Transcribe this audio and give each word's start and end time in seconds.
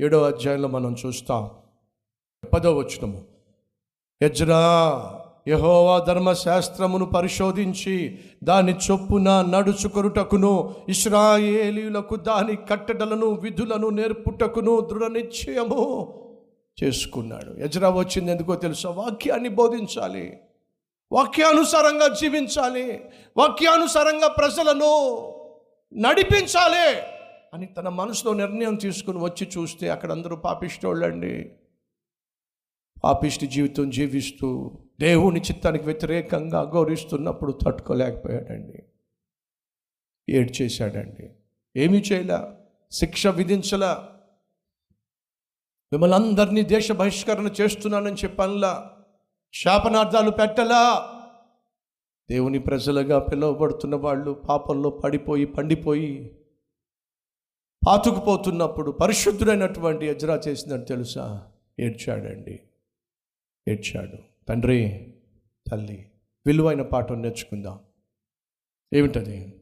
ఏడో 0.00 0.22
అధ్యాయంలో 0.22 0.68
మనం 0.68 0.96
చూస్తాం. 1.06 1.50
పదో 2.54 2.76
వచనము. 2.76 3.24
యజ్రా 4.22 5.14
యహోవా 5.48 5.98
ధర్మశాస్త్రమును 5.98 7.06
పరిశోధించి 7.06 8.18
దాని 8.44 8.74
చొప్పున 8.90 9.42
నడుచుకొనుటకును 9.42 10.74
ఇస్రాయేలీలకు 10.88 12.16
దాని 12.16 12.56
కట్టడలను 12.56 13.26
విధులను 13.26 13.88
నేర్పుటకును 13.88 14.80
దృఢ 14.80 15.04
నిశ్చయము 15.04 16.14
చేసుకున్నాడు. 16.84 17.60
యజ్రా 17.60 17.90
వచ్చింది 17.90 18.30
ఎందుకో 18.30 18.54
తెలుసా? 18.54 18.90
వాక్యాన్ని 18.90 19.48
బోధించాలి. 19.48 20.38
వాక్యానుసారంగా 21.12 22.08
జీవించాలి. 22.08 23.04
వాక్యానుసారంగా 23.36 24.28
ప్రజలను 24.28 25.18
నడిపించాలి. 25.94 27.17
అని 27.54 27.66
తన 27.66 27.88
మనసులో 27.88 28.34
నిర్ణయం 28.34 28.74
తీసుకుని 28.74 29.18
వచ్చి 29.18 29.48
చూస్తే 29.58 29.88
అక్కడ 29.88 30.12
అందరూ 30.12 30.36
పాపిష్టోళ్ళండి 30.36 31.52
పాపిష్టి 33.04 33.46
జీవితం 33.46 33.90
జీవిస్తూ 33.90 34.78
దేవుని 35.00 35.40
చిత్తానికి 35.40 35.84
వ్యతిరేకంగా 35.84 36.60
గౌరవిస్తున్నప్పుడు 36.62 37.58
తట్టుకోలేకపోయాడండి. 37.66 38.82
ఏడ్ 40.28 40.62
చేశాడండి 40.62 41.30
ఏమీ 41.76 41.98
చేయలే. 41.98 42.38
శిక్ష 42.90 43.26
విధించలా. 43.26 44.08
మిమ్మల్ని 45.92 46.16
అందరినీ 46.16 46.62
దేశ 46.62 46.92
బహిష్కరణ 46.92 47.50
చేస్తున్నానని 47.60 48.16
చెప్పనులా. 48.16 48.90
శాపనార్థాలు 49.52 50.30
పెట్టలా. 50.30 51.14
దేవుని 52.30 52.58
ప్రజలుగా 52.58 53.18
పిలువబడుతున్న 53.18 53.96
వాళ్ళు 53.96 54.32
పాపంలో 54.32 54.90
పడిపోయి 54.90 55.44
పండిపోయి 55.44 56.38
పాతుకుపోతున్నప్పుడు 57.86 58.90
పరిశుద్ధుడైనటువంటి 58.90 60.06
ఎజ్రా 60.06 60.40
చేసిందని 60.48 60.84
తెలుసా? 60.84 61.48
ఏడ్చాడండి. 61.80 62.60
ఏడ్చాడు. 63.68 64.18
తండ్రి 64.48 65.14
తల్లి 65.70 66.10
విలువైన 66.46 66.82
పాఠం 66.82 67.22
నేర్చుకుందాం. 67.22 67.78
ఏమిటది? 68.92 69.60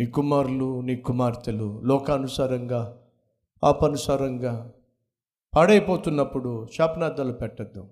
నీ 0.00 0.06
కుమారులు 0.06 0.80
నీ 0.80 0.96
కుమార్తెలు 0.96 1.80
లోకానుసారంగా 1.84 3.02
పాపానుసారంగా 3.62 4.72
పాడైపోతున్నప్పుడు 5.54 6.66
శాపనార్థాలు 6.66 7.32
పెట్టద్దు. 7.32 7.88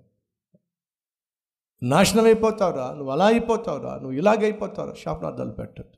నాశనం 1.83 2.25
అయిపోతావురా 2.25 2.93
నువ్వు 2.93 3.11
అలా 3.11 3.25
అయిపోతావురా 3.25 3.95
నువ్వు 3.95 4.11
ఇలాగైపోతావురా 4.11 4.93
శాపనార్థాలు 4.93 5.51
పెట్టద్దు. 5.51 5.96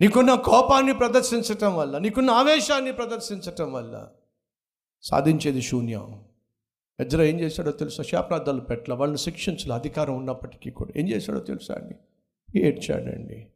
నీకున్న 0.00 0.34
కోపాన్ని 0.34 0.94
ప్రదర్శించటం 0.94 1.76
వల్ల 1.76 1.98
నీకున్న 1.98 2.30
ఆవేశాన్ని 2.30 2.92
ప్రదర్శించటం 2.92 3.72
వల్ల 3.72 4.08
సాధించేది 5.02 5.62
శూన్యం. 5.62 6.24
ఎజ్ర 7.00 7.22
ఏం 7.22 7.40
చేశాడో 7.40 7.70
తెలుసా? 7.70 8.02
శాపనార్థాలు 8.02 8.60
పెట్టల 8.60 8.94
వాళ్ళని 8.94 9.18
శిక్షించాలి 9.18 9.72
అధికారం 9.72 10.16
ఉన్నప్పటికీ 10.16 10.70
కూడా. 10.70 10.92
ఏం 10.96 11.08
చేశాడో 11.08 11.40
తెలుసా 11.40 11.74
అండి? 11.74 11.94
ఏడ్చాడండి. 12.58 13.46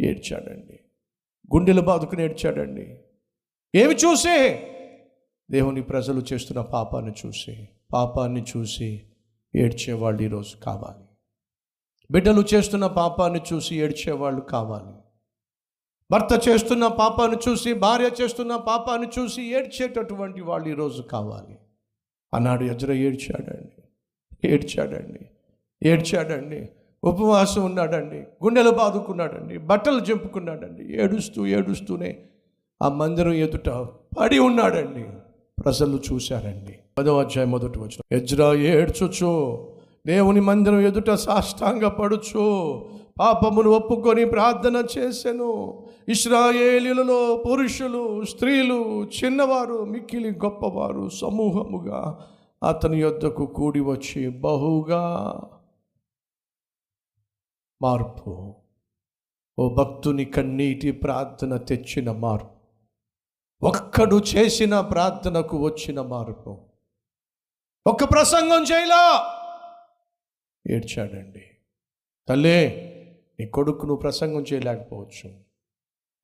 ఏడ్చాడండి. 0.00 0.80
గుండెలు 1.54 1.80
బాదుకుని 1.80 2.22
ఏడ్చాడండి. 2.22 2.98
ఏమి 3.74 3.94
చూసి? 3.94 4.58
దేవుని 5.50 5.82
ప్రజలు 5.82 6.22
చేస్తున్న 6.32 6.60
పాపాన్ని 6.60 7.12
చూసి 7.26 7.68
పాపాన్ని 7.92 8.44
చూసి 8.56 9.02
ఏడ్చేవాళ్ళు 9.56 10.22
ఈరోజు 10.22 10.56
కావాలి. 10.56 11.04
బిడ్డలు 12.10 12.44
చేస్తున్న 12.54 12.86
పాపాన్ని 12.86 13.40
చూసి 13.52 13.76
ఏడ్చేవాళ్ళు 13.76 14.40
కావాలి. 14.40 14.99
భర్త 16.10 16.48
చేస్తున్న 16.48 16.86
పాపాన్ని 16.86 17.38
చూసి 17.48 17.72
భార్య 17.72 18.10
చేస్తున్న 18.22 18.56
పాపాన్ని 18.56 19.08
చూసి 19.18 19.42
ఏడ్చేటటువంటి 19.42 20.40
వాళ్ళు 20.40 20.68
ఈరోజు 20.68 21.02
కావాలి. 21.02 21.58
అన్నాడు 22.34 22.64
ఎజ్ర 22.64 22.92
ఏడ్చాడండి 22.92 23.82
ఏడ్చాడండి 24.48 25.20
ఏడ్చాడండి 25.82 26.68
ఉపవాసం 27.04 27.64
ఉన్నాడండి 27.64 28.16
గుండెలు 28.16 28.70
బాదుకున్నాడండి 28.70 29.58
బట్టలు 29.58 30.00
చెంపుకున్నాడండి 30.00 31.02
ఏడుస్తూ 31.02 31.46
ఏడుస్తూనే 31.46 32.18
ఆ 32.82 32.88
మందిరం 32.88 33.32
ఎదుట 33.32 33.68
పడి 34.18 34.38
ఉన్నాడండి. 34.38 35.04
ప్రజలు 35.64 36.00
చూశారండి. 36.12 36.78
పదవ 36.98 37.20
అధ్యాయం 37.20 37.50
మొదటి 37.50 37.78
వచ్చిన 37.78 38.00
ఎజ్రా 38.12 38.54
ఏడ్చుచు 38.54 39.32
దేవుని 40.06 40.40
మందిరం 40.40 40.80
ఎదుట 40.80 41.10
సాష్టాంగ 41.10 41.88
పడుచు 41.88 42.44
పాపమును 43.18 43.70
ఒప్పుకొని 43.70 44.24
ప్రార్థన 44.24 44.86
చేసెను. 44.98 45.82
ఇస్రాయేలీలలో 46.08 47.42
పురుషులు 47.46 48.24
స్త్రీలు 48.24 49.04
చిన్నవారు 49.04 49.84
మిక్కిలి 49.84 50.30
గొప్పవారు 50.30 51.08
సమూహముగా 51.08 52.28
అతని 52.68 53.00
యొద్దకు 53.00 53.46
కూడి 53.46 53.80
వచ్చి 53.80 54.28
బహుగా 54.28 55.34
మార్పు. 57.82 58.54
ఓ 59.58 59.74
భక్తుని 59.74 60.24
కన్నీటి 60.24 60.92
ప్రార్థన 60.92 61.56
తెచ్చిన 61.56 62.12
మార్పు. 62.12 62.60
ఒక్కడు 63.66 64.20
చేసిన 64.36 64.80
ప్రార్థనకు 64.80 65.58
వచ్చిన 65.58 66.00
మార్పు. 66.00 66.58
ఒక్క 67.86 68.04
ప్రసంగం 68.04 68.62
చేయలా. 68.62 69.26
ఏడ్చాడండి. 70.70 71.42
తల్లే 72.28 72.86
నీ 73.40 73.46
కొడుకు 73.46 73.80
నువ్వు 73.80 73.96
ప్రసంగం 73.96 74.44
చేయలేకపోవచ్చు. 74.52 75.40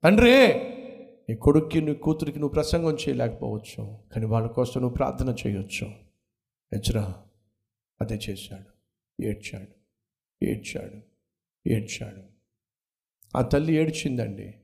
తండ్రి 0.03 0.47
నీ 1.29 1.35
కొడుక్కి 1.35 1.81
నీ 1.81 1.93
కూతురికి 1.93 2.39
నువ్వు 2.39 2.53
ప్రసంగం 2.53 2.95
చేయలేకపోవచ్చు. 2.95 3.97
కానీ 4.13 4.25
వాళ్ళ 4.25 4.47
కోసం 4.47 4.81
నువ్వు 4.81 4.95
ప్రార్థన 4.95 5.35
చేయొచ్చు. 5.47 5.87
ఎజ్రా 6.73 7.15
అదే 8.01 8.19
చేశాడు. 8.29 8.77
ఏడ్చాడు. 9.23 9.71
ఏడ్చాడు. 10.45 11.01
ఏడ్చాడు. 11.69 12.23
ఆ 13.37 13.41
తల్లి 13.41 13.73
ఏడ్చిందండి. 13.73 14.55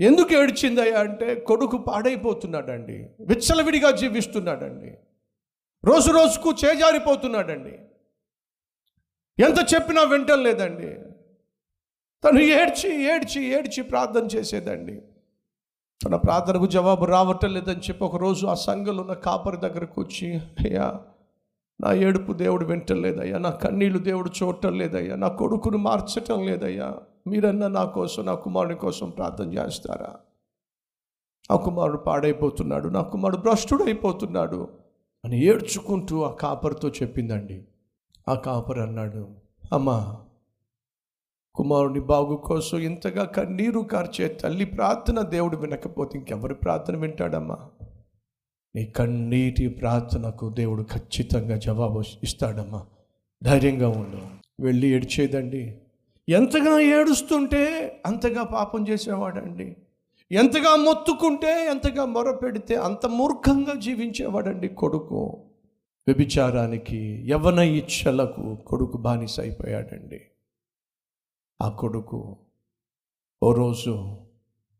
ఎందుకు 0.00 0.34
ఏడ్చిందయ్యా 0.34 1.00
అంటే 1.00 1.34
కొడుకు 1.34 1.78
పాడైపోతున్నాడండి. 1.78 2.96
విచ్చలవిడిగా 3.20 3.90
జీవిస్తున్నాడండి. 3.90 4.98
రోజు 5.84 6.12
రోజుకు 6.12 6.50
చేజారిపోతున్నాడండి. 6.50 7.78
ఎంత 9.44 9.74
చెప్పినా 9.74 10.02
వింటం 10.02 10.42
లేదండి. 10.42 11.09
తను 12.24 12.40
ఏడ్చి 12.40 13.04
ఏడ్చి 13.04 13.44
ఏడ్చి 13.44 13.82
ప్రార్థన 13.82 14.26
చేసేదండి. 14.36 15.02
తన 16.04 16.16
ప్రార్థనకు 16.16 16.66
జవాబు 16.66 17.04
రావటం 17.04 17.54
లేదని 17.54 17.80
చెప్పి 17.80 18.04
ఒకరోజు 18.04 18.46
ఆ 18.46 18.54
సంఘంలో 18.54 19.02
ఉన్న 19.02 19.12
కాపరి 19.12 19.56
దగ్గరకు 19.56 20.00
వచ్చి 20.00 20.36
అయ్యా 20.36 21.00
నా 21.80 21.92
ఏడుపు 21.92 22.32
దేవుడు 22.32 22.64
వింటలేదయ్యా 22.64 23.38
నా 23.38 23.50
కన్నీళ్ళు 23.50 23.98
దేవుడు 23.98 24.30
చూడటం 24.42 24.78
లేదయ్యా 24.78 25.16
నా 25.16 25.28
కొడుకును 25.28 25.78
మార్చటం 25.78 26.46
లేదయ్యా 26.46 26.94
మీరన్నా 27.26 27.68
నా 27.68 27.84
కోసం 27.84 28.26
నా 28.26 28.34
కుమారుని 28.34 28.74
కోసం 28.74 29.10
ప్రార్థన 29.10 29.52
చేస్తారా? 29.52 30.16
ఆ 31.50 31.56
కుమారుడు 31.56 31.98
పాడైపోతున్నాడు 31.98 32.88
నా 32.88 33.02
కుమారుడు 33.02 33.40
భ్రష్టుడైపోతున్నాడు 33.40 34.68
అని 35.24 35.44
ఏడ్చుకుంటూ 35.44 36.22
ఆ 36.22 36.30
కాపరితో 36.30 36.88
చెప్పిందండి. 36.88 37.64
ఆ 38.28 38.34
కాపరి 38.34 38.82
అన్నాడు 38.82 39.28
అమ్మా 39.72 40.16
కుమారుని 41.54 42.00
బాగు 42.00 42.36
కోసం 42.36 42.78
ఇంతగా 42.78 43.24
కన్నీరు 43.24 43.80
కార్చే 43.80 44.28
తల్లి 44.28 44.64
ప్రార్థన 44.64 45.20
దేవుడు 45.20 45.56
వినకపోతే 45.56 46.18
ఇంకెవరి 46.18 46.54
ప్రార్థన 46.54 46.96
వింటాడమ్మా? 46.96 47.56
నీ 48.76 48.84
కన్నీటి 48.84 49.68
ప్రార్థనకు 49.68 50.48
దేవుడు 50.48 50.82
ఖచ్చితంగా 50.82 51.56
జవాబు 51.56 52.02
ఇస్తాడమ్మా. 52.22 52.86
ధైర్యంగా 53.44 53.88
ఉండు. 53.88 54.18
వెళ్ళి 54.62 54.88
ఏడ్చేదండి. 54.88 55.78
ఎంతగా 56.28 56.80
ఏడుస్తుంటే 56.80 57.96
అంతగా 58.06 58.42
పాపం 58.42 58.88
చేసేవాడండి. 58.88 59.76
ఎంతగా 60.32 60.76
మొత్తుకుంటే 60.76 61.66
ఎంతగా 61.70 62.04
మొరపెడితే 62.04 62.74
అంత 62.74 63.06
మూర్ఖంగా 63.06 63.74
జీవించేవాడండి 63.74 64.68
కొడుకు. 64.68 65.40
వ్యభిచారానికి 66.08 67.24
యవన 67.28 67.58
ఇచ్చలకు 67.58 68.58
కొడుకు 68.66 68.98
బానిస 68.98 69.40
అయిపోయాడండి 69.40 70.20
ఆ 71.62 71.68
కొడుకు 71.68 72.36
ఓ 73.42 73.52
రోజు 73.52 74.16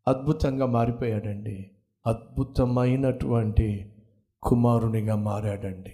అద్భుతంగా 0.07 0.65
మారిపోయాడండి. 0.65 1.71
అద్భుతమైనటువంటి 2.07 3.93
కుమారునిగా 4.43 5.15
మారాడండి. 5.15 5.93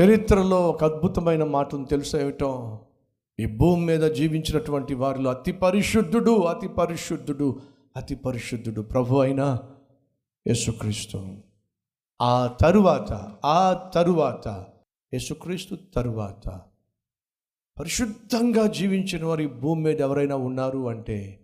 చరిత్రలో 0.00 0.68
ఒక 0.68 0.84
అద్భుతమైన 0.84 1.44
మాటను 1.44 1.84
తెలుసేయటం 1.84 2.78
ఈ 3.40 3.46
భూమి 3.46 3.86
మీద 3.86 4.00
జీవించినటువంటి 4.00 4.94
వారిలో 4.94 5.30
అతి 5.30 5.52
పరిశుద్ధుడు 5.52 6.40
అతి 6.40 6.68
పరిశుద్ధుడు 6.68 7.60
అతి 7.96 8.14
పరిశుద్ధుడు 8.14 8.80
ప్రభు 8.80 9.16
అయిన 9.18 9.58
యేసుక్రీస్తు. 10.46 11.26
ఆ 12.22 12.46
తరువాత 12.46 13.36
ఆ 13.44 13.90
తరువాత 13.94 14.48
యేసుక్రీస్తు 15.12 15.78
తరువాత 15.94 16.60
పరిశుద్ధంగా 17.78 18.66
జీవించిన 18.66 19.24
వారు 19.24 19.40
ఈ 19.40 19.46
భూమి 19.46 19.82
మీద 19.82 20.00
ఎవరైనా 20.00 20.36
ఉన్నారు 20.36 20.88
అంటే 20.88 21.40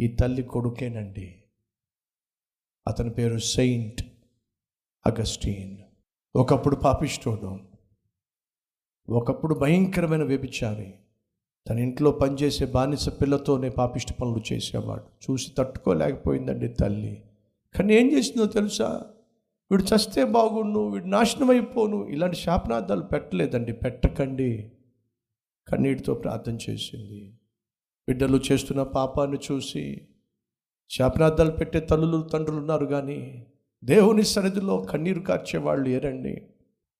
ఈ 0.00 0.08
తల్లి 0.08 0.42
కొడుకేనండి. 0.42 1.34
అతని 2.88 3.10
పేరు 3.10 3.38
సెయింట్ 3.38 4.02
అగస్టీన్. 5.06 5.76
ఒకప్పుడు 6.36 6.76
పాపిష్టోడు. 6.76 7.60
ఒకప్పుడు 9.12 9.54
భయంకరమైన 9.54 10.22
వ్యభిచారి. 10.22 10.94
తన 11.68 11.78
ఇంట్లో 11.78 12.10
పనిచేసే 12.10 12.64
బానిస 12.66 13.08
పిల్లతోనే 13.08 13.68
పాపిష్ట 13.68 14.12
పనులు 14.12 14.54
చేసేవాడు. 14.54 15.30
చూసి 15.30 15.52
తట్టుకోలేకపోయిందండి 15.58 16.68
తల్లి. 16.68 17.22
కానీ 17.74 17.94
ఏం 17.94 18.12
చేసిందో 18.12 18.46
తెలుసా? 18.46 19.06
వీడు 19.70 19.82
చస్తే 19.82 20.24
బాగుండు 20.24 20.88
వీడు 20.88 21.06
నాశనం 21.06 21.50
అయిపోను 21.50 22.08
ఇలాంటి 22.08 22.36
శాపనార్థాలు 22.36 23.02
పెట్టలేదండి 23.02 23.72
పెట్టకండి. 23.72 24.72
కన్నీటితో 25.72 26.14
ప్రార్థన 26.14 26.58
చేసింది. 26.70 27.32
బిడ్డలు 28.08 28.40
చేస్తున్న 28.52 28.82
పాపాన్ని 28.82 29.38
చూసి 29.52 30.08
శాపనార్థాలు 30.90 31.50
పెట్టే 31.50 31.80
తల్లులు 31.80 32.22
తండ్రులు 32.22 32.58
ఉన్నారు 32.58 32.86
కానీ 32.86 33.46
దేవుని 33.84 34.22
సన్నిధిలో 34.22 34.76
కన్నీరు 34.78 35.20
కార్చేవాళ్ళు 35.20 35.88
ఏరండి 35.88 36.42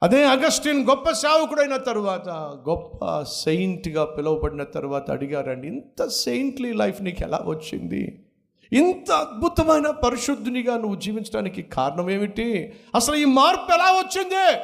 అదే 0.02 0.24
అగస్టిన్ 0.24 0.88
గొప్ప 0.88 1.10
సేవకుడైన 1.10 1.76
తరువాత 1.76 2.28
గొప్ప 2.68 3.22
సెయింట్గా 3.22 4.04
పిలువబడిన 4.04 4.62
తర్వాత 4.62 5.10
అడిగారండి 5.10 5.68
ఇంత 5.68 6.06
సెయింట్లీ 6.08 6.72
లైఫ్ 6.72 7.02
నీకు 7.02 7.22
ఎలా 7.22 7.40
వచ్చింది? 7.46 8.26
ఇంత 8.72 9.12
అద్భుతమైన 9.12 9.90
పరిశుద్ధునిగా 9.90 10.76
నువ్వు 10.76 11.00
జీవించడానికి 11.00 11.62
కారణం 11.62 12.10
ఏమిటి? 12.10 12.72
అసలు 12.94 13.16
ఈ 13.16 13.24
మార్పు 13.24 13.74
ఎలా 13.74 13.92
వచ్చింది? 13.92 14.60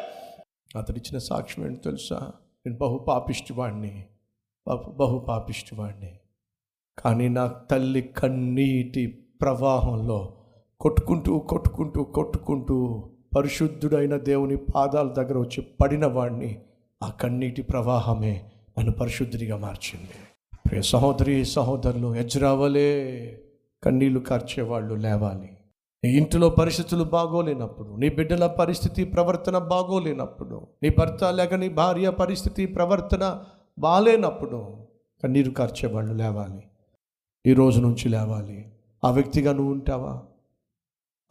అతడిచ్చిన 0.79 1.19
సాక్ష్యం 1.19 1.67
ఏంటి 1.67 1.81
తెలుసా? 1.81 2.33
నేను 2.67 2.79
బహు 2.79 2.99
పాపిష్టివాడిని 2.99 4.05
బహు 4.69 4.91
బహు 4.91 5.19
పాపిష్టివాడిని 5.19 6.19
కానీ 6.99 7.29
నా 7.29 7.47
తల్లి 7.47 8.03
కన్నీటి 8.03 9.07
ప్రవాహంలో 9.41 10.37
కొట్టుకుంటూ 10.81 11.39
కొట్టుకుంటూ 11.39 12.05
కొట్టుకుంటూ 12.05 13.09
పరిశుద్ధుడైన 13.37 14.17
దేవుని 14.17 14.57
పాదాల 14.57 15.09
దగ్గర 15.09 15.39
వచ్చి 15.39 15.67
పడిన 15.81 16.07
వాడిని 16.07 16.59
ఆ 17.03 17.11
కన్నీటి 17.11 17.63
ప్రవాహమే 17.63 18.51
నన్ను 18.79 18.93
పరిశుద్ధుడిగా 18.93 19.57
మార్చింది. 19.57 20.13
ప్రియ 20.69 20.83
సహోదరి 20.83 21.45
సహోదరులు 21.45 22.15
ఎజ్రావలే 22.15 22.89
కన్నీళ్ళు 23.83 24.21
కార్చేవాళ్ళు 24.21 24.95
లేవాలి. 24.95 25.57
నీ 26.05 26.11
ఇంటిలో 26.13 26.51
పరిస్థితులు 26.51 27.05
బాగోలేనప్పుడు 27.05 27.97
నీ 27.97 28.09
బిడ్డల 28.09 28.47
పరిస్థితి 28.47 29.05
ప్రవర్తన 29.05 29.59
బాగోలేనప్పుడు 29.59 30.67
నీ 30.83 30.89
భర్త 30.89 31.25
లేక 31.25 31.55
నీ 31.55 31.69
భార్య 31.69 32.11
పరిస్థితి 32.11 32.67
ప్రవర్తన 32.67 33.45
బాగాలేనప్పుడు 33.79 34.77
కన్నీరు 35.23 35.51
కార్చేవాళ్ళు 35.51 36.15
లేవాలి. 36.15 36.63
ఈ 37.47 37.53
రోజు 37.53 37.81
నుంచి 37.81 38.09
లేవాలి. 38.09 38.73
ఆ 39.05 39.11
వ్యక్తిగా 39.11 39.53
నువ్వు 39.53 39.73
ఉంటావా? 39.73 40.23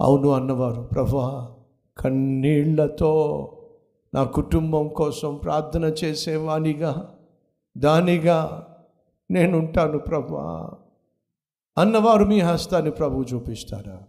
అవును 0.01 0.29
అన్నవారు 0.29 0.81
ప్రభా 0.81 1.55
కన్నీళ్ళతో 1.97 3.11
నా 4.13 4.23
కుటుంబం 4.23 4.87
కోసం 4.87 5.37
ప్రార్థన 5.37 5.85
చేసేవానిగా 5.85 7.15
దానిగా 7.77 8.67
నేనుంటాను 9.31 9.97
ప్రభా 9.97 10.71
అన్నవారు 11.77 12.25
మీ 12.25 12.39
హస్తాన్ని 12.39 12.91
ప్రభు 12.91 13.25
చూపిస్తారా? 13.33 14.03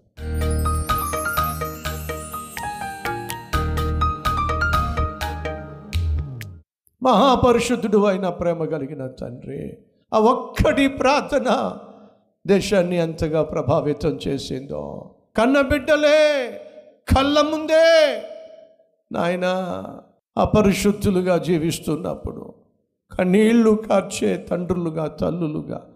మహాపరిశుద్ధుడు 7.02 8.04
అయిన 8.04 8.28
ప్రేమ 8.28 8.64
కలిగిన 8.64 9.06
తండ్రి. 9.06 9.76
ఆ 10.14 10.18
ఒక్కటి 10.18 10.88
ప్రార్థన 10.88 11.76
దేశాన్ని 12.46 12.96
ఎంతగా 12.96 13.42
ప్రభావితం 13.42 14.18
చేసిందో. 14.28 15.14
కన్న 15.36 15.60
బిడ్డలే 15.60 16.60
కళ్ళ 17.16 17.40
ముందే 17.40 18.22
నాయన 19.12 19.44
అపరిశుద్ధులుగా 20.36 21.38
జీవిస్తున్నప్పుడు 21.38 22.54
కన్నీళ్ళు 23.18 23.82
కార్చే 23.88 24.36
తండ్రులుగా 24.36 25.06
తల్లులుగా 25.06 25.86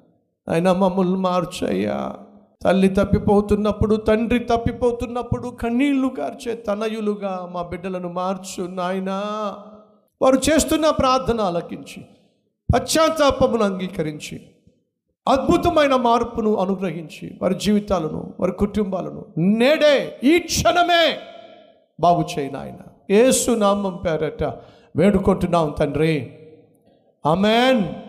ఆయన 0.49 0.73
మమ్మల్ని 0.73 1.17
మార్చయ్యా. 1.17 2.15
తల్లి 2.63 2.89
తప్పిపోతున్నప్పుడు 2.89 3.97
తండ్రి 3.97 4.39
తప్పిపోతున్నప్పుడు 4.39 5.49
కన్నీళ్ళు 5.49 6.09
కార్చే 6.09 6.55
తనయులుగా 6.55 7.51
మా 7.53 7.63
బిడ్డలను 7.63 8.09
మార్చు 8.13 8.67
నాయనా. 8.67 9.23
వారు 10.23 10.37
చేస్తున్న 10.51 10.91
ప్రార్థన 10.91 11.41
ఆలకించి 11.41 12.07
పశ్చాత్తాపమును 12.75 13.63
అంగీకరించి 13.65 14.47
అద్భుతమైన 15.29 15.97
మార్పును 15.97 16.55
అనుగ్రహించి 16.55 17.39
వారి 17.43 17.55
జీవితాలను 17.55 18.35
వారి 18.41 18.53
కుటుంబాలను 18.53 19.27
నేడే 19.39 20.21
ఈ 20.25 20.39
క్షణమే 20.39 21.17
బాగు 22.01 22.51
నాయన. 22.51 22.79
ఏసు 23.11 23.51
నామం 23.51 23.97
పేరట 23.97 24.43
వేడుకుంటున్నాం 24.97 25.75
తండ్రి. 25.79 26.33
ఆమెన్. 27.27 28.06